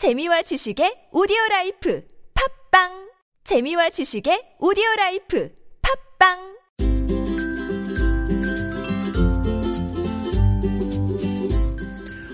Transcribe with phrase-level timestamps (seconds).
[0.00, 2.00] 재미와 지식의 오디오 라이프
[2.32, 3.10] 팟빵.
[3.44, 5.50] 재미와 지식의 오디오 라이프
[6.18, 6.56] 팟빵.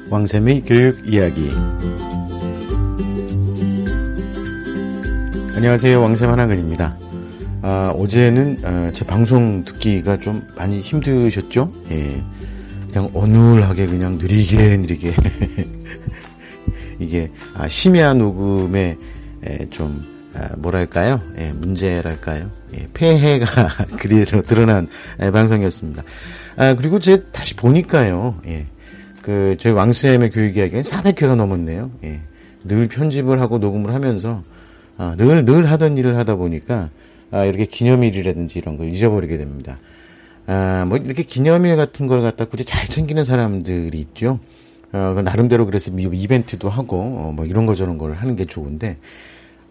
[0.09, 1.51] 왕샘의 교육 이야기.
[5.57, 6.01] 안녕하세요.
[6.01, 6.97] 왕샘 한학근입니다.
[7.63, 11.73] 아, 어제는 아, 제 방송 듣기가 좀 많이 힘드셨죠?
[11.91, 12.23] 예.
[12.93, 15.15] 그냥 어눌하게 그냥 느리게 느리게
[16.99, 18.97] 이게 아, 심야 녹음에
[19.45, 20.03] 에, 좀
[20.35, 21.21] 아, 뭐랄까요?
[21.39, 22.51] 예, 문제랄까요?
[22.75, 24.89] 예, 폐해가 그리로 드러난
[25.23, 26.03] 예, 방송이었습니다.
[26.57, 28.41] 아, 그리고 제 다시 보니까요.
[28.47, 28.67] 예,
[29.23, 31.91] 그 저희 왕쌤의 교육 이야기가 400회가 넘었네요.
[32.05, 32.21] 예,
[32.65, 34.43] 늘 편집을 하고 녹음을 하면서
[34.99, 36.91] 아, 늘, 늘 하던 일을 하다 보니까
[37.31, 39.79] 아, 이렇게 기념일이라든지 이런 걸 잊어버리게 됩니다.
[40.47, 44.39] 아, 뭐 이렇게 기념일 같은 걸 갖다 굳이 잘 챙기는 사람들이 있죠.
[44.93, 48.99] 어, 그 나름대로 그래서 이벤트도 하고 어, 뭐 이런 거 저런 걸 하는 게 좋은데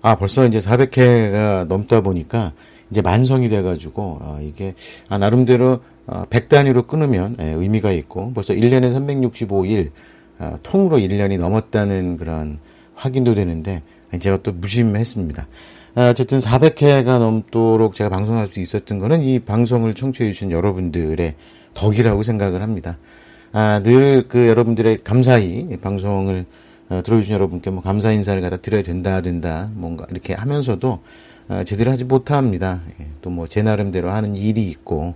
[0.02, 2.54] 아 벌써 이제 400회가 넘다 보니까
[2.92, 4.76] 이제 만성이 돼가지고 어, 이게
[5.10, 9.92] 아 나름대로 어, 100 단위로 끊으면 예, 의미가 있고 벌써 1년에 365일
[10.40, 12.60] 어, 통으로 1년이 넘었다는 그런
[12.94, 13.82] 확인도 되는데
[14.20, 15.48] 제가 또 무심했습니다.
[15.96, 21.36] 아, 어쨌든 400회가 넘도록 제가 방송할 수 있었던 거는 이 방송을 청취해 주신 여러분들의
[21.74, 22.98] 덕이라고 생각을 합니다.
[23.58, 26.46] 아, 늘 그 여러분들의 감사히 방송을
[26.90, 31.00] 어, 들어주신 여러분께 뭐 감사 인사를 갖다 드려야 된다, 된다, 뭔가 이렇게 하면서도
[31.48, 32.82] 어, 제대로 하지 못합니다.
[33.00, 35.16] 예, 또뭐 제 나름대로 하는 일이 있고,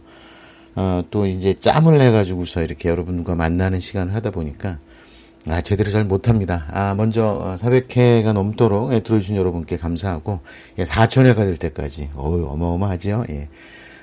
[0.76, 4.80] 어, 또 이제 짬을 내 가지고서 이렇게 여러분과 만나는 시간을 하다 보니까
[5.50, 6.66] 아, 제대로 잘 못합니다.
[6.72, 10.40] 아, 먼저 400회가 넘도록 예, 들어주신 여러분께 감사하고
[10.78, 13.26] 예, 4천회가 될 때까지 어우, 어마어마하죠.
[13.32, 13.50] 예.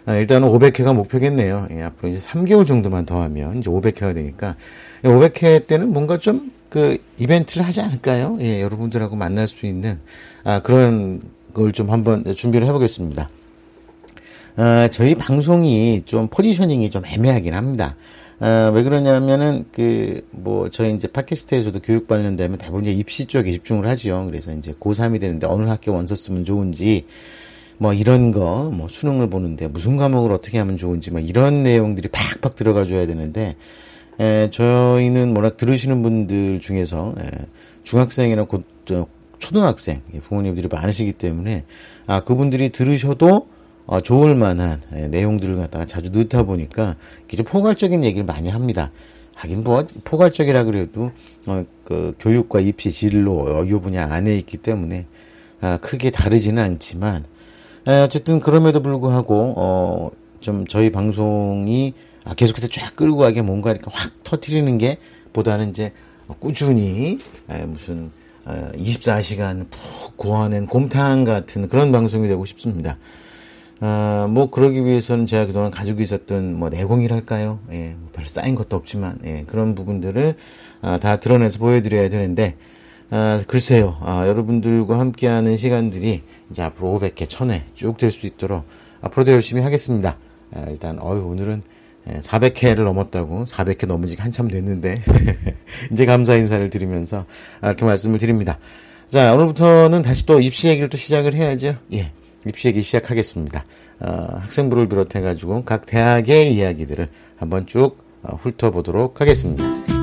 [0.06, 1.68] 아, 일단은 500회가 목표겠네요.
[1.72, 4.56] 예, 앞으로 이제 3개월 정도만 더 하면 이제 500회가 되니까
[5.02, 8.38] 500회 예, 때는 뭔가 좀 그 이벤트를 하지 않을까요?
[8.40, 10.00] 예, 여러분들하고 만날 수 있는
[10.44, 11.22] 아, 그런
[11.54, 13.30] 걸 좀 한번 준비를 해보겠습니다.
[14.56, 17.96] 아, 저희 방송이 좀 포지셔닝이 좀 애매하긴 합니다.
[18.40, 23.86] 아, 왜 그러냐면은 그 뭐 저희 이제 팟캐스트에서도 교육 관련되면 대부분 이제 입시 쪽에 집중을
[23.88, 24.24] 하죠.
[24.26, 27.06] 그래서 이제 고3이 되는데 어느 학교 원서 쓰면 좋은지
[27.78, 32.56] 뭐 이런 거 뭐 수능을 보는데 무슨 과목을 어떻게 하면 좋은지 뭐 이런 내용들이 팍팍
[32.56, 33.56] 들어가 줘야 되는데
[34.18, 37.28] 에, 저희는 뭐라 들으시는 분들 중에서 에,
[37.84, 39.06] 중학생이나 곧 저,
[39.38, 41.64] 초등학생 부모님들이 많으시기 때문에
[42.06, 43.48] 아 그분들이 들으셔도
[43.86, 46.96] 어, 좋을 만한 예, 내용들을 갖다가 자주 넣다 보니까
[47.28, 48.90] 좀 포괄적인 얘기를 많이 합니다.
[49.34, 51.12] 하긴 뭐 포괄적이라 그래도
[51.46, 55.06] 어, 그 교육과 입시 진로 이 분야 안에 있기 때문에
[55.60, 57.24] 아, 크게 다르지는 않지만
[57.86, 60.10] 에, 어쨌든 그럼에도 불구하고 어,
[60.40, 64.98] 좀 저희 방송이 아, 계속해서 쫙 끌고 가게 뭔가 이렇게 확 터트리는 게
[65.32, 65.92] 보다는 이제
[66.40, 68.10] 꾸준히 에, 무슨
[68.44, 72.96] 어, 24시간 푹 구워낸 곰탕 같은 그런 방송이 되고 싶습니다.
[73.80, 77.58] 아, 뭐, 그러기 위해서는 제가 그동안 가지고 있었던 뭐 내공이랄까요?
[77.72, 80.34] 예, 뭐별 쌓인 것도 없지만, 예, 그런 부분들을
[80.80, 82.56] 아, 다 드러내서 보여드려야 되는데,
[83.10, 88.64] 아, 글쎄요, 아, 여러분들과 함께하는 시간들이 이제 앞으로 500회, 1000회 쭉 될 수 있도록
[89.00, 90.16] 앞으로도 열심히 하겠습니다.
[90.54, 91.62] 아, 일단, 어유 오늘은
[92.06, 95.02] 400회를 예, 넘었다고, 400회 넘은 지 한참 됐는데,
[95.92, 97.26] 이제 감사 인사를 드리면서,
[97.60, 98.58] 아, 이렇게 말씀을 드립니다.
[99.08, 101.76] 자, 오늘부터는 다시 또 입시 얘기를 또 시작을 해야죠.
[101.94, 102.12] 예.
[102.46, 103.64] 입시 얘기 시작하겠습니다.
[104.00, 109.95] 어, 학생부를 비롯해 가지고 각 대학의 이야기들을 한번 쭉 어, 훑어보도록 하겠습니다.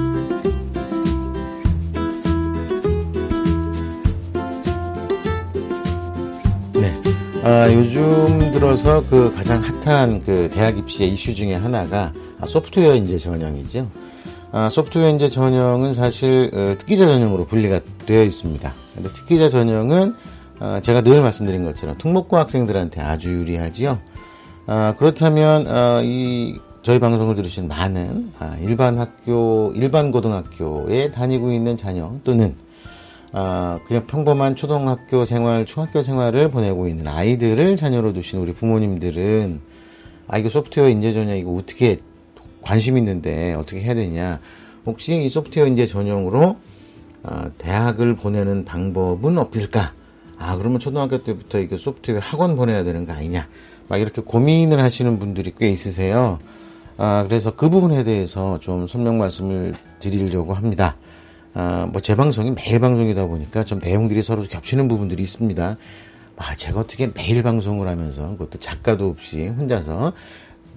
[7.45, 12.13] 아, 요즘 들어서 그 가장 핫한 그 대학 입시의 이슈 중에 하나가
[12.45, 13.85] 소프트웨어 인재 전형이죠.
[14.53, 18.73] 아, 소프트웨어 인재 전형은 사실 어, 특기자 전형으로 분리가 되어 있습니다.
[18.95, 20.15] 근데 특기자 전형은
[20.61, 23.99] 어, 제가 늘 말씀드린 것처럼 특목고 학생들한테 아주 유리하지요.
[24.67, 31.75] 어, 그렇다면 어, 이 저희 방송을 들으신 많은 아, 일반 학교, 일반 고등학교에 다니고 있는
[31.75, 32.55] 자녀 또는
[33.33, 39.59] 어, 그냥 평범한 초등학교 생활, 중학교 생활을 보내고 있는 아이들을 자녀로 두신 우리 부모님들은
[40.27, 41.97] 아 이거 소프트웨어 인재 전형 이거 어떻게
[42.61, 44.39] 관심 있는데 어떻게 해야 되냐?
[44.85, 46.57] 혹시 이 소프트웨어 인재 전형으로
[47.23, 49.93] 어, 대학을 보내는 방법은 없을까?
[50.37, 53.47] 아, 그러면 초등학교 때부터 이거 소프트웨어 학원 보내야 되는 거 아니냐.
[53.87, 56.39] 막 이렇게 고민을 하시는 분들이 꽤 있으세요.
[56.97, 60.97] 아, 그래서 그 부분에 대해서 좀 설명 말씀을 드리려고 합니다.
[61.53, 65.77] 아, 뭐제 방송이 매일 방송이다 보니까 좀 내용들이 서로 겹치는 부분들이 있습니다.
[66.35, 70.13] 아, 제가 어떻게 매일 방송을 하면서 그것도 작가도 없이 혼자서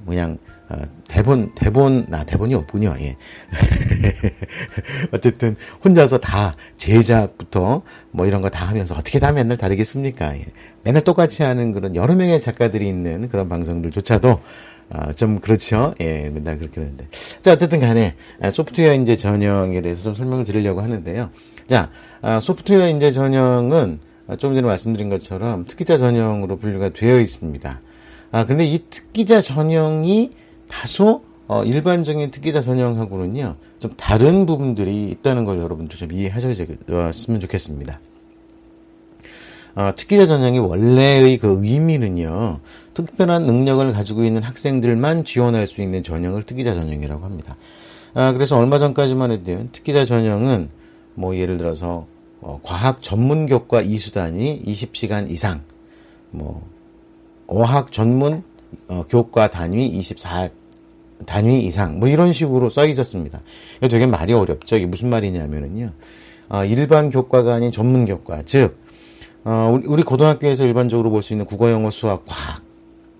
[0.07, 0.39] 그냥
[0.69, 0.77] 어,
[1.09, 2.95] 대본 대본 나 대본이 없군요.
[3.01, 3.17] 예.
[5.13, 10.37] 어쨌든 혼자서 다 제작부터 뭐 이런 거 다 하면서 어떻게 다 맨날 다르겠습니까?
[10.37, 10.45] 예.
[10.83, 14.41] 맨날 똑같이 하는 그런 여러 명의 작가들이 있는 그런 방송들조차도
[14.91, 15.95] 어, 좀 그렇죠.
[16.01, 17.07] 예, 맨날 그렇게 하는데.
[17.43, 21.31] 자, 어쨌든 간에 아, 소프트웨어 인재 전형에 대해서 좀 설명을 드리려고 하는데요.
[21.69, 21.91] 자,
[22.23, 24.01] 아, 소프트웨어 인재 전형은
[24.39, 27.81] 좀 전에 말씀드린 것처럼 특기자 전형으로 분류가 되어 있습니다.
[28.33, 30.31] 아, 근데 이 특기자 전형이
[30.69, 38.01] 다소 어, 일반적인 특기자 전형하고는요, 좀 다른 부분들이 있다는 걸 여러분들 좀 이해하셨으면 좋겠습니다.
[39.77, 42.61] 어, 특기자 전형이 원래의 그 의미는요,
[42.95, 47.57] 특별한 능력을 가지고 있는 학생들만 지원할 수 있는 전형을 특기자 전형이라고 합니다.
[48.15, 50.71] 아, 그래서 얼마 전까지만 해도 특기자 전형은
[51.15, 52.07] 뭐 예를 들어서
[52.41, 55.61] 어, 과학 전문 교과 이수단이 20시간 이상,
[56.31, 56.67] 뭐
[57.47, 58.43] 어학 전문
[58.89, 60.49] 어, 교과 단위 24
[61.27, 63.43] 단위 이상 뭐 이런 식으로 써 있었습니다.
[63.79, 64.77] 이거 되게 말이 어렵죠.
[64.77, 65.91] 이게 무슨 말이냐면은요.
[66.49, 68.86] 어, 일반 교과가 아닌 전문 교과, 즉
[69.49, 72.65] 어, 우리, 고등학교에서 일반적으로 볼 수 있는 국어, 영어, 수학, 과학,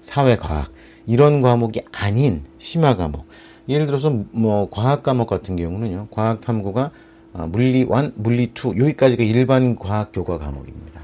[0.01, 0.73] 사회, 과학
[1.07, 3.27] 이런 과목이 아닌 심화 과목.
[3.69, 6.09] 예를 들어서 뭐 과학 과목 같은 경우는요.
[6.11, 6.91] 과학 탐구가
[7.35, 7.87] 어, 물리 1,
[8.17, 11.01] 물리 2 여기까지가 일반 과학 교과 과목입니다.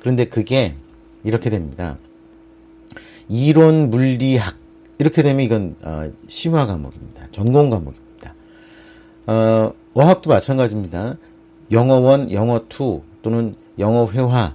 [0.00, 0.74] 그런데 그게
[1.22, 1.96] 이렇게 됩니다.
[3.28, 4.56] 이론 물리학
[4.98, 7.28] 이렇게 되면 이건 어, 심화 과목입니다.
[7.30, 8.34] 전공 과목입니다.
[9.28, 11.16] 어, 어학도 마찬가지입니다.
[11.70, 14.54] 영어 one, 영어 two 또는 영어 회화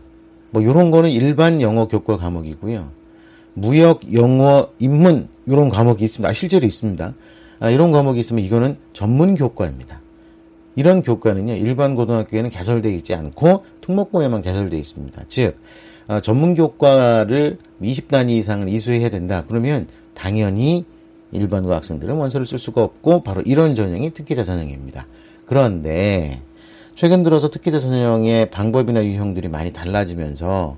[0.52, 2.90] 뭐 이런 거는 일반 영어 교과 과목이고요.
[3.54, 6.30] 무역, 영어, 인문 이런 과목이 있습니다.
[6.30, 7.14] 아, 실제로 있습니다.
[7.60, 10.02] 아, 이런 과목이 있으면 이거는 전문 교과입니다.
[10.76, 15.24] 이런 교과는요 일반 고등학교에는 개설되어 있지 않고 특목고에만 개설되어 있습니다.
[15.28, 15.58] 즉
[16.08, 19.44] 어, 전문 교과를 20단위 이상을 이수해야 된다.
[19.48, 20.86] 그러면 당연히
[21.32, 25.06] 일반고 학생들은 원서를 쓸 수가 없고 바로 이런 전형이 특기자 전형입니다.
[25.46, 26.42] 그런데
[27.00, 30.76] 최근 들어서 특기자 전형의 방법이나 유형들이 많이 달라지면서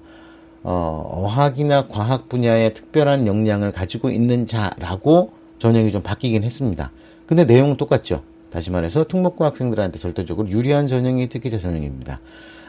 [0.61, 6.91] 어, 어학이나 과학 분야의 특별한 역량을 가지고 있는 자라고 전형이 좀 바뀌긴 했습니다.
[7.25, 8.21] 근데 내용은 똑같죠.
[8.51, 12.19] 다시 말해서 특목고 학생들한테 절대적으로 유리한 전형이 특기자 전형입니다.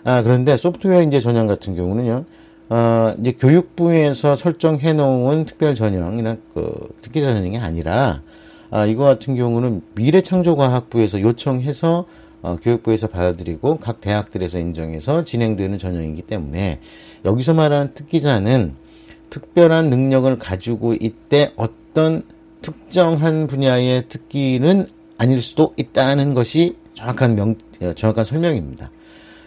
[0.04, 2.25] 아, 그런데 소프트웨어 인재 전형 같은 경우는요,
[2.70, 8.22] 어, 이제 교육부에서 설정해 놓은 특별 전형이나 그 특기자 전형이 아니라
[8.70, 12.06] 아, 이거 같은 경우는 미래창조과학부에서 요청해서
[12.42, 16.80] 어, 교육부에서 받아들이고 각 대학들에서 인정해서 진행되는 전형이기 때문에
[17.24, 18.74] 여기서 말하는 특기자는
[19.30, 22.24] 특별한 능력을 가지고 있대 어떤
[22.60, 24.86] 특정한 분야의 특기는
[25.18, 28.90] 아닐 수도 있다는 것이 정확한 명, 어, 정확한 설명입니다.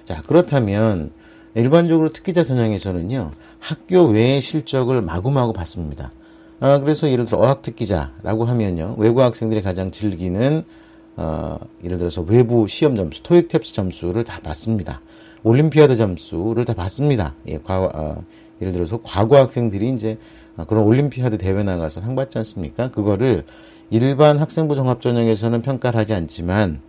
[0.06, 1.12] 자, 그렇다면
[1.54, 6.12] 일반적으로 특기자 전형에서는요, 학교 외의 실적을 마구마구 받습니다.
[6.60, 10.64] 아, 그래서 예를 들어 어학 특기자라고 하면요, 외국 학생들이 가장 즐기는
[11.18, 15.02] 어, 예를 들어서 외부 시험 점수, 토익 탭스 점수를 다 받습니다.
[15.44, 17.36] 올림피아드 점수를 다 받습니다.
[17.48, 18.24] 예, 과, 어,
[18.62, 20.18] 예를 들어서 과거 학생들이 이제
[20.68, 22.90] 그런 올림피아드 대회 나가서 상 받지 않습니까?
[22.92, 23.44] 그거를
[23.90, 26.82] 일반 학생부 종합 전형에서는 평가를 하지 않지만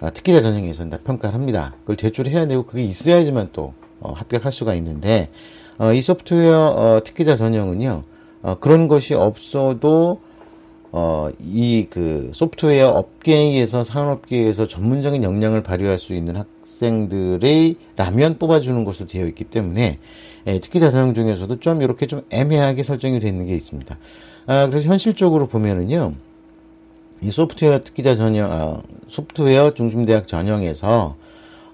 [0.00, 1.74] 어, 특기자 전형에서는 다 평가를 합니다.
[1.80, 5.30] 그걸 제출해야 되고 그게 있어야지만 또 어, 합격할 수가 있는데
[5.78, 8.04] 어, 이 소프트웨어 어, 특기자 전형은요
[8.42, 10.20] 어, 그런 것이 없어도
[10.96, 19.08] 어, 이 그 소프트웨어 업계에서 산업계에서 전문적인 역량을 발휘할 수 있는 학생들의 라면 뽑아주는 것으로
[19.08, 19.98] 되어 있기 때문에
[20.46, 23.98] 예, 특기자 전형 중에서도 좀 이렇게 좀 애매하게 설정이 되어 있는 게 있습니다.
[24.46, 26.14] 아, 그래서 현실적으로 보면은요,
[27.22, 31.16] 이 소프트웨어 특기자 전형, 아, 소프트웨어 중심대학 전형에서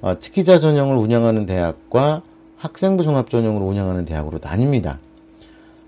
[0.01, 2.23] 어, 특기자 전형을 운영하는 대학과
[2.57, 4.97] 학생부 종합 전형으로 운영하는 대학으로 나뉩니다.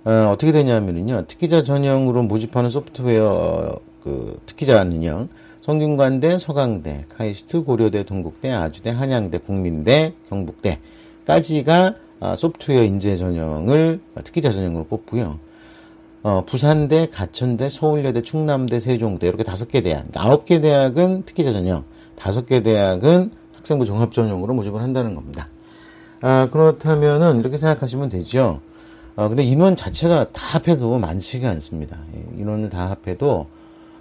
[0.04, 1.26] 어, 떻게 되냐면요.
[1.28, 5.28] 특기자 전형으로 모집하는 소프트웨어 어, 그 특기자는요.
[5.60, 14.84] 성균관대, 서강대, 카이스트, 고려대, 동국대, 아주대, 한양대, 국민대, 경북대까지가 아, 소프트웨어 인재 전형을 특기자 전형으로
[14.84, 15.38] 뽑고요.
[16.24, 21.84] 어, 부산대, 가천대, 서울여대, 충남대, 세종대 이렇게 다섯 개 대학, 아홉 개 대학은 특기자 전형,
[22.16, 25.48] 다섯 개 대학은 학생부 종합 전형으로 모집을 한다는 겁니다.
[26.20, 28.60] 아, 그렇다면은 이렇게 생각하시면 되죠.
[29.16, 31.98] 어, 근데 인원 자체가 다 합해도 많지가 않습니다.
[32.14, 33.46] 예, 인원을 다 합해도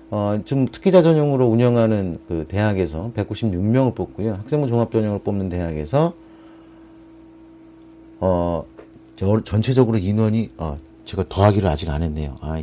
[0.09, 4.33] 어, 지금 특기자 전형으로 운영하는 그 대학에서 196명을 뽑고요.
[4.33, 6.13] 학생부 종합 전형을 뽑는 대학에서
[8.19, 8.65] 어,
[9.15, 12.37] 저, 전체적으로 인원이 어, 제가 더하기를 아직 안 했네요.
[12.41, 12.61] 아,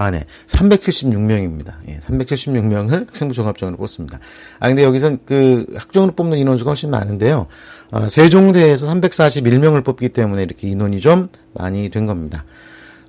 [0.00, 0.24] 아, 네.
[0.46, 1.74] 376명입니다.
[1.88, 4.20] 예, 376명을 학생부 종합전으로 뽑습니다.
[4.60, 7.48] 아, 근데 여기선 그 학종으로 뽑는 인원수가 훨씬 많은데요.
[7.90, 12.44] 아, 세종대에서 341명을 뽑기 때문에 이렇게 인원이 좀 많이 된 겁니다.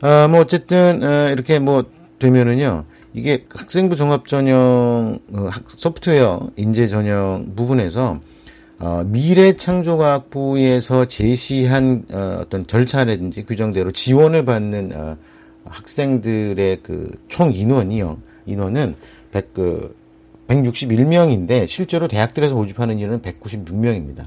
[0.02, 1.86] 아, 뭐, 어쨌든, 어, 이렇게 뭐,
[2.18, 8.20] 되면은요, 이게 학생부 종합 전형 어, 소프트웨어 인재 전형 부분에서
[8.80, 15.18] 어, 미래창조과학부에서 제시한 어, 어떤 절차라든지 규정대로 지원을 받는 어,
[15.70, 18.18] 학생들의 그 총 인원이요.
[18.46, 18.96] 인원은
[19.32, 19.96] 100, 그
[20.48, 24.26] 161명인데 실제로 대학들에서 모집하는 인원은 196명입니다.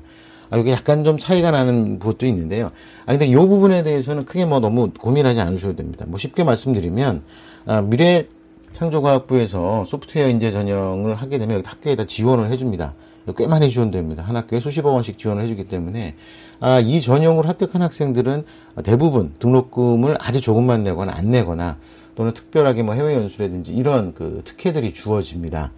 [0.51, 2.71] 아, 이게 약간 좀 차이가 나는 부분도 있는데요.
[3.07, 6.05] 아, 근데 이 부분에 대해서는 크게 뭐 너무 고민하지 않으셔도 됩니다.
[6.09, 7.23] 뭐 쉽게 말씀드리면,
[7.67, 8.29] 아, 미래
[8.73, 12.95] 창조과학부에서 소프트웨어 인재 전형을 하게 되면 학교에다 지원을 해줍니다.
[13.37, 14.23] 꽤 많이 지원됩니다.
[14.23, 16.17] 한 학교에 수십억 원씩 지원을 해주기 때문에
[16.61, 18.45] 아, 이 전형으로 합격한 학생들은
[18.85, 21.77] 대부분 등록금을 아주 조금만 내거나 안 내거나
[22.15, 25.73] 또는 특별하게 뭐 해외 연수라든지 이런 그 특혜들이 주어집니다.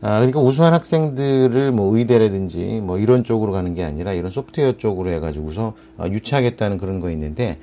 [0.00, 5.10] 아, 그러니까 우수한 학생들을 뭐 의대라든지 뭐 이런 쪽으로 가는 게 아니라 이런 소프트웨어 쪽으로
[5.10, 7.58] 해가지고서 어, 유치하겠다는 그런 거 있는데,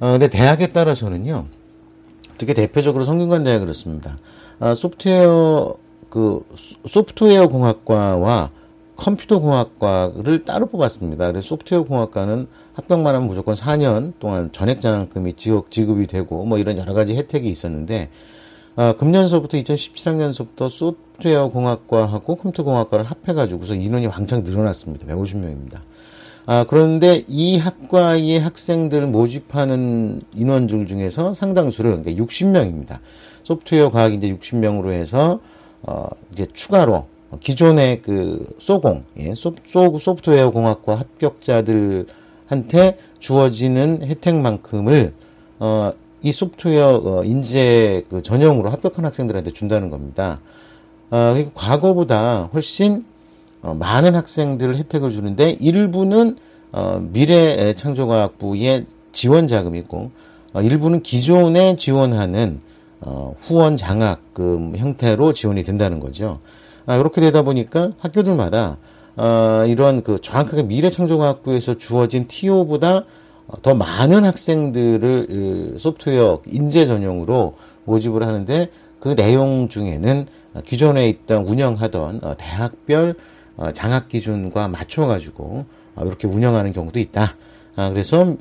[0.00, 1.46] 어, 근데 대학에 따라서는요,
[2.38, 4.18] 특히 대표적으로 성균관 대학 그렇습니다.
[4.60, 5.74] 아, 소프트웨어,
[6.08, 6.46] 그,
[6.86, 8.50] 소프트웨어 공학과와
[8.96, 11.26] 컴퓨터 공학과를 따로 뽑았습니다.
[11.30, 16.78] 그래서 소프트웨어 공학과는 합격만 하면 무조건 4년 동안 전액 장학금이 지급, 지급이 되고 뭐 이런
[16.78, 18.10] 여러 가지 혜택이 있었는데,
[18.76, 25.06] 아, 금년서부터 2017학년서부터 소프트웨어 공학과하고 컴퓨터 공학과를 합해가지고서 인원이 왕창 늘어났습니다.
[25.06, 25.80] 150명입니다.
[26.46, 32.98] 아, 그런데 이 학과의 학생들 모집하는 인원들 중에서 상당수를, 그러니까 60명입니다.
[33.44, 35.40] 소프트웨어 과학 이제 60명으로 해서,
[35.82, 37.06] 어, 이제 추가로
[37.40, 45.14] 기존의 그 소공, 예, 소, 소, 소 프트웨어 공학과 합격자들한테 주어지는 혜택만큼을,
[45.58, 45.92] 어,
[46.24, 50.40] 이 소프트웨어 어, 인재 그 전형으로 합격한 학생들한테 준다는 겁니다.
[51.10, 53.04] 어, 과거보다 훨씬
[53.62, 56.38] 어, 많은 학생들 혜택을 주는데 일부는
[56.72, 60.10] 어, 미래 창조과학부의 지원 자금이고
[60.54, 62.62] 어, 일부는 기존에 지원하는
[63.02, 66.40] 어, 후원 장학금 형태로 지원이 된다는 거죠.
[66.86, 68.78] 아, 이렇게 되다 보니까 학교들마다
[69.16, 73.04] 어, 이런 그 정확하게 미래창조과학부에서 주어진 TO보다
[73.62, 80.26] 더 많은 학생들을 소프트웨어 인재 전용으로 모집을 하는데 그 내용 중에는
[80.64, 83.14] 기존에 있던 운영하던 어, 대학별
[83.56, 87.36] 어, 장학 기준과 맞춰 가지고 어, 이렇게 운영하는 경우도 있다.
[87.76, 88.36] 아, 그래서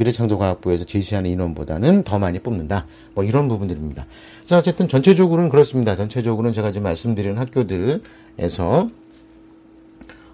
[0.00, 2.86] 미래창조과학부에서 제시하는 인원보다는 더 많이 뽑는다.
[3.14, 4.06] 뭐 이런 부분들입니다.
[4.42, 5.94] 자, 어쨌든 전체적으로는 그렇습니다.
[5.94, 8.90] 전체적으로는 제가 지금 말씀드리는 학교들에서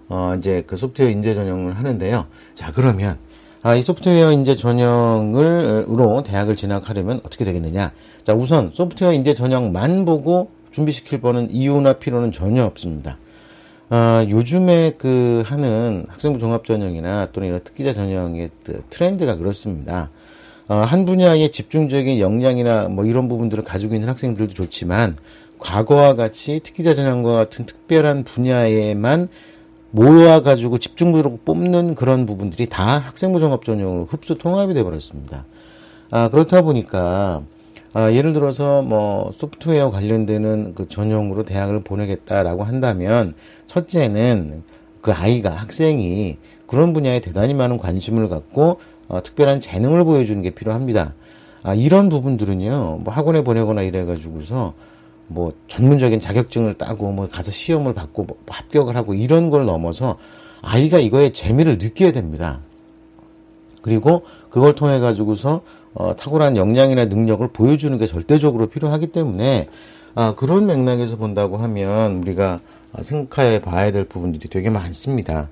[0.09, 2.27] 어, 이제 그 소프트웨어 인재 전형을 하는데요.
[2.53, 3.17] 자, 그러면
[3.61, 7.91] 아, 이 소프트웨어 인재 전형으로 대학을 진학하려면 어떻게 되겠느냐?
[8.23, 13.17] 자, 우선 소프트웨어 인재 전형만 보고 준비시킬 뻔은 이유나 필요는 전혀 없습니다.
[13.89, 20.09] 아, 요즘에 그 하는 학생부 종합 전형이나 또는 이런 특기자 전형의 그 트렌드가 그렇습니다.
[20.67, 25.15] 어, 한 분야의 집중적인 역량이나 뭐 이런 부분들을 가지고 있는 학생들도 좋지만
[25.59, 29.29] 과거와 같이 특기자 전형과 같은 특별한 분야에만
[29.91, 35.45] 모여가지고 집중적으로 뽑는 그런 부분들이 다 학생부 종합 전형으로 흡수 통합이 돼버렸습니다.
[36.11, 37.43] 아, 그렇다 보니까,
[37.93, 43.33] 아, 예를 들어서 뭐 소프트웨어 관련되는 그 전형으로 대학을 보내겠다라고 한다면,
[43.65, 44.63] 첫째는
[45.01, 51.13] 그 아이가, 학생이 그런 분야에 대단히 많은 관심을 갖고, 어, 특별한 재능을 보여주는 게 필요합니다.
[51.63, 54.73] 아, 이런 부분들은요, 뭐 학원에 보내거나 이래가지고서,
[55.27, 60.17] 뭐 전문적인 자격증을 따고 뭐 가서 시험을 받고 뭐 합격을 하고 이런 걸 넘어서
[60.61, 62.61] 아이가 이거에 재미를 느껴야 됩니다.
[63.81, 65.61] 그리고 그걸 통해 가지고서
[65.99, 69.67] 어, 탁월한 역량이나 능력을 보여주는 게 절대적으로 필요하기 때문에
[70.13, 72.59] 아, 그런 맥락에서 본다고 하면 우리가
[73.01, 75.49] 생각해 봐야 될 부분들이 되게 많습니다.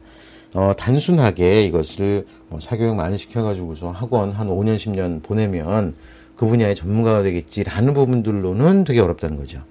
[0.53, 5.95] 어, 단순하게 이것을 뭐 사교육 많이 시켜가지고서 학원 한 5년, 10년 보내면
[6.35, 9.61] 그 분야의 전문가가 되겠지라는 부분들로는 되게 어렵다는 거죠.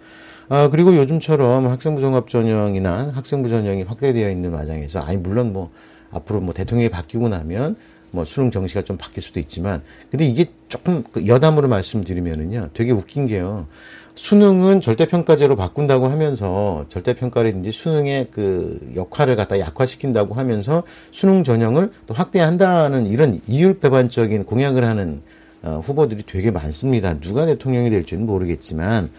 [0.49, 5.71] 아, 그리고 요즘처럼 학생부 종합 전형이나 학생부 전형이 확대되어 있는 과정에서, 아니, 물론 뭐,
[6.11, 7.77] 앞으로 뭐 대통령이 바뀌고 나면
[8.15, 13.27] 뭐 수능 정시가 좀 바뀔 수도 있지만, 근데 이게 조금 그 여담으로 말씀드리면은요, 되게 웃긴
[13.27, 13.67] 게요.
[14.15, 23.09] 수능은 절대평가제로 바꾼다고 하면서 절대평가라든지 수능의 그 역할을 갖다 약화시킨다고 하면서 수능 전형을 또 확대한다는
[23.09, 25.23] 이런 이율배반적인 공약을 하는
[25.63, 27.19] 어, 후보들이 되게 많습니다.
[27.19, 29.11] 누가 대통령이 될지는 모르겠지만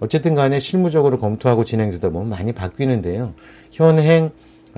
[0.00, 3.34] 어쨌든 간에 실무적으로 검토하고 진행되다 보면 많이 바뀌는데요.
[3.70, 4.30] 현행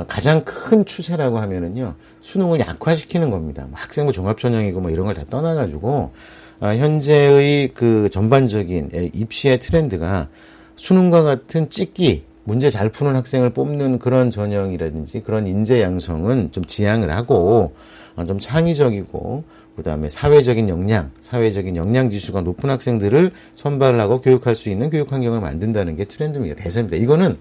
[0.08, 3.66] 가장 큰 추세라고 하면은요 수능을 약화시키는 겁니다.
[3.68, 6.12] 뭐 학생부 종합전형이고 뭐 이런 걸 다 떠나가지고
[6.60, 10.28] 아, 현재의 그 전반적인 입시의 트렌드가
[10.76, 17.10] 수능과 같은 찍기 문제 잘 푸는 학생을 뽑는 그런 전형이라든지 그런 인재 양성은 좀 지양을
[17.14, 17.74] 하고
[18.16, 19.44] 어, 좀 창의적이고
[19.76, 25.96] 그다음에 사회적인 역량, 사회적인 역량 지수가 높은 학생들을 선발하고 교육할 수 있는 교육 환경을 만든다는
[25.96, 26.56] 게 트렌드입니다.
[26.56, 26.96] 대세입니다.
[26.98, 27.36] 이거는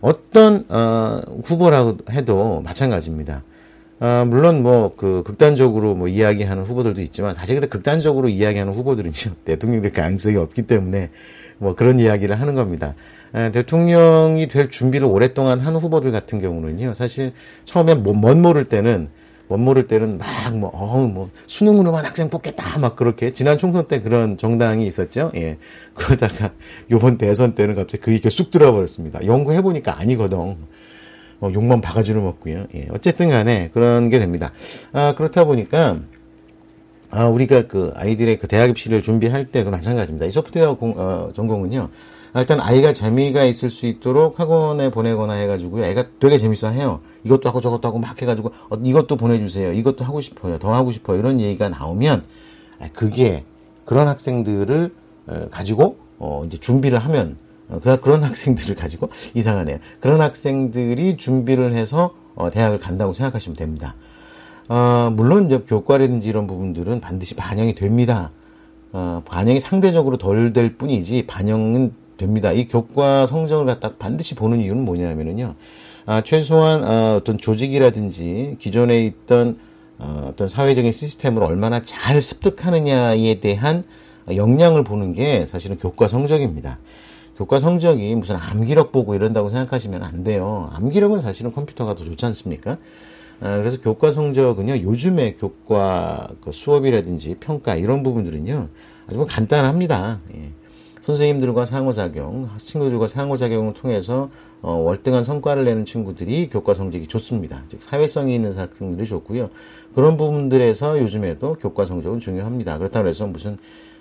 [0.00, 3.42] 어떤 어, 후보라고 해도 마찬가지입니다.
[4.00, 9.12] 아, 물론 뭐, 그, 극단적으로 뭐 이야기하는 후보들도 있지만, 사실 근데 극단적으로 이야기하는 후보들은요,
[9.44, 11.10] 대통령 될 가능성이 없기 때문에,
[11.58, 12.94] 뭐 그런 이야기를 하는 겁니다.
[13.32, 17.32] 아, 대통령이 될 준비를 오랫동안 한 후보들 같은 경우는요, 사실
[17.64, 19.08] 처음에 뭐, 멋 모를 때는,
[19.48, 24.00] 멋 모를 때는 막 뭐, 어, 뭐, 수능으로만 학생 뽑겠다, 막 그렇게, 지난 총선 때
[24.00, 25.58] 그런 정당이 있었죠, 예.
[25.94, 26.52] 그러다가,
[26.90, 29.24] 요번 대선 때는 갑자기 그게 이렇게 쑥 들어버렸습니다.
[29.24, 30.56] 연구해보니까 아니거든.
[31.40, 32.66] 어, 욕만 바가지로 먹고요.
[32.74, 34.52] 예, 어쨌든 간에 그런 게 됩니다.
[34.92, 35.98] 아, 그렇다 보니까,
[37.10, 40.26] 아, 우리가 그 아이들의 그 대학 입시를 준비할 때도 마찬가지입니다.
[40.26, 41.88] 이 소프트웨어 공, 어, 전공은요.
[42.32, 45.84] 아, 일단 아이가 재미가 있을 수 있도록 학원에 보내거나 해가지고요.
[45.84, 47.00] 애가 되게 재밌어 해요.
[47.24, 49.72] 이것도 하고 저것도 하고 막 해가지고, 어, 이것도 보내주세요.
[49.72, 50.58] 이것도 하고 싶어요.
[50.58, 51.18] 더 하고 싶어요.
[51.18, 52.24] 이런 얘기가 나오면,
[52.80, 53.44] 아, 그게
[53.84, 54.94] 그런 학생들을
[55.26, 57.36] 어, 가지고, 어, 이제 준비를 하면
[57.68, 59.78] 어, 그런 학생들을 가지고 이상하네요.
[60.00, 63.94] 그런 학생들이 준비를 해서 어, 대학을 간다고 생각하시면 됩니다.
[64.68, 68.30] 어, 물론 이제 교과라든지 이런 부분들은 반드시 반영이 됩니다.
[68.92, 72.52] 어, 반영이 상대적으로 덜 될 뿐이지 반영은 됩니다.
[72.52, 75.54] 이 교과 성적을 갖다 반드시 보는 이유는 뭐냐면은요.
[76.04, 79.58] 아, 최소한 어, 어떤 조직이라든지 기존에 있던
[79.98, 83.84] 어, 어떤 사회적인 시스템을 얼마나 잘 습득하느냐에 대한
[84.34, 86.78] 역량을 보는 게 사실은 교과 성적입니다.
[87.36, 90.70] 교과 성적이 무슨 암기력 보고 이런다고 생각하시면 안 돼요.
[90.74, 92.78] 암기력은 사실은 컴퓨터가 더 좋지 않습니까?
[93.40, 98.68] 아, 그래서 교과 성적은요, 요즘에 교과 그 수업이라든지 평가 이런 부분들은요,
[99.06, 100.20] 아주 간단합니다.
[100.34, 100.50] 예.
[101.08, 104.28] 선생님들과 상호작용, 친구들과 상호작용을 통해서
[104.60, 107.64] 어, 월등한 성과를 내는 친구들이 교과 성적이 좋습니다.
[107.70, 109.48] 즉 사회성이 있는 학생들이 좋고요.
[109.94, 112.76] 그런 부분들에서 요즘에도 교과 성적은 중요합니다.
[112.76, 113.56] 그렇다고 해서 무슨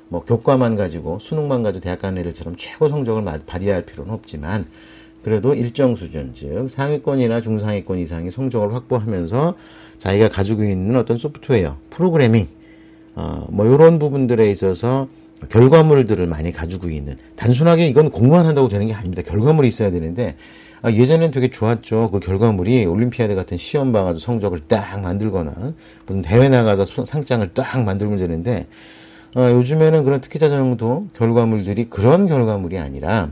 [0.09, 4.65] 뭐 교과만 가지고 수능만 가지고 대학 가는 애들처럼 최고 성적을 발휘할 필요는 없지만
[5.23, 9.55] 그래도 일정 수준 즉 상위권이나 중상위권 이상의 성적을 확보하면서
[9.97, 12.49] 자기가 가지고 있는 어떤 소프트웨어 프로그래밍
[13.15, 15.07] 어 뭐 이런 부분들에 있어서
[15.49, 20.35] 결과물들을 많이 가지고 있는 단순하게 이건 공부만 한다고 되는 게 아닙니다 결과물이 있어야 되는데
[20.81, 22.11] 아, 예전엔 되게 좋았죠.
[22.11, 25.73] 그 결과물이 올림피아드 같은 시험 봐가지고 성적을 딱 만들거나
[26.05, 28.67] 무슨 대회 나가서 상장을 딱 만들면 되는데
[29.35, 33.31] 어, 요즘에는 그런 특기자 전형도 결과물들이 그런 결과물이 아니라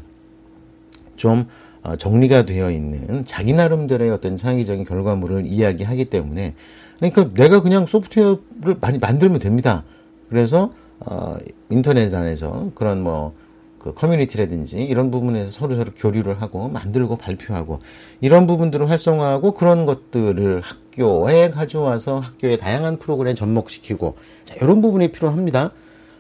[1.15, 1.47] 좀
[1.83, 6.55] 어, 정리가 되어 있는 자기 나름대로의 어떤 창의적인 결과물을 이야기하기 때문에
[6.97, 9.83] 그러니까 내가 그냥 소프트웨어를 많이 만들면 됩니다.
[10.29, 11.38] 그래서 어,
[11.69, 13.45] 인터넷 안에서 그런 뭐
[13.86, 17.77] 그 커뮤니티라든지 이런 부분에서 서로 서로 교류를 하고 만들고 발표하고
[18.19, 25.69] 이런 부분들을 활성화하고 그런 것들을 학교에 가져와서 학교의 다양한 프로그램에 접목시키고 자 이런 부분이 필요합니다.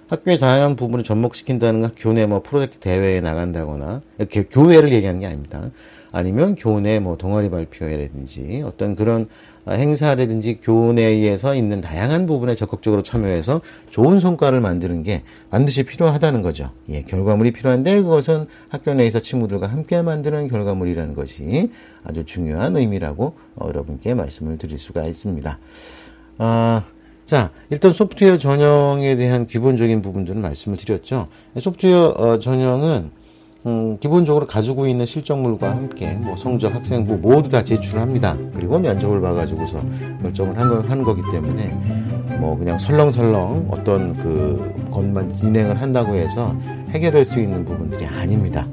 [0.09, 5.71] 학교의 다양한 부분을 접목시킨다는 건 교내 뭐 프로젝트 대회에 나간다거나 이렇게 교회를 얘기하는 게 아닙니다.
[6.15, 9.27] 아니면 교내 뭐 동아리 발표회라든지 어떤 그런
[9.67, 16.71] 행사라든지 교내에서 있는 다양한 부분에 적극적으로 참여해서 좋은 성과를 만드는 게 반드시 필요하다는 거죠.
[16.87, 21.69] 예, 결과물이 필요한데 그것은 학교 내에서 친구들과 함께 만드는 결과물이라는 것이
[22.05, 25.59] 아주 중요한 의미라고 어, 여러분께 말씀을 드릴 수가 있습니다.
[26.37, 26.83] 아,
[27.25, 31.27] 자, 일단 소프트웨어 전형에 대한 기본적인 부분들은 말씀을 드렸죠.
[31.59, 33.24] 소프트웨어 어, 전형은
[33.65, 38.37] 음, 기본적으로 가지고 있는 실적물과 함께 뭐 성적, 학생부 모두 다 제출을 합니다.
[38.53, 39.81] 그리고 면접을 봐가지고서
[40.21, 46.55] 결정을 한 거, 하는 거기 때문에 뭐 그냥 설렁설렁 어떤 그 것만 진행을 한다고 해서
[46.89, 48.67] 해결할 수 있는 부분들이 아닙니다.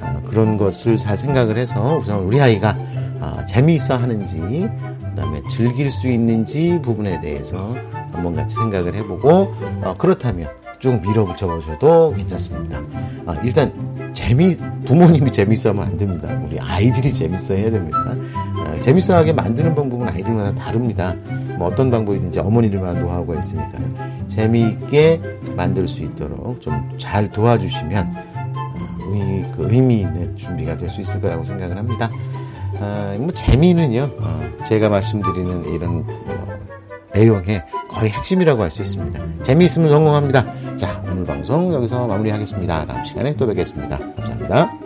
[0.00, 2.78] 아, 그런 것을 잘 생각을 해서 우선 우리 아이가
[3.18, 4.68] 아, 재미있어 하는지
[5.10, 7.74] 그다음에 즐길 수 있는지 부분에 대해서
[8.12, 12.80] 한번 같이 생각을 해보고 어, 그렇다면 쭉 밀어붙여 보셔도 괜찮습니다.
[13.26, 13.72] 아, 일단
[14.14, 16.28] 재미 부모님이 재밌어하면 안 됩니다.
[16.44, 17.98] 우리 아이들이 재밌어 해야 됩니다.
[18.64, 21.14] 아, 재밌어하게 만드는 방법은 아이들마다 다릅니다.
[21.58, 23.84] 뭐 어떤 방법이든지 어머니들마다 노하우가 있으니까요.
[24.26, 25.20] 재미있게
[25.56, 28.14] 만들 수 있도록 좀 잘 도와주시면
[28.56, 32.10] 어, 의, 그 의미 있는 준비가 될 수 있을 거라고 생각을 합니다.
[32.80, 36.58] 아, 뭐 재미는요, 어, 제가 말씀드리는 이런 어,
[37.14, 39.42] 내용의 거의 핵심이라고 할 수 있습니다.
[39.42, 40.46] 재미있으면 성공합니다.
[40.80, 42.86] 자, 오늘 방송 여기서 마무리하겠습니다.
[42.86, 43.98] 다음 시간에 또 뵙겠습니다.
[43.98, 44.79] 감사합니다.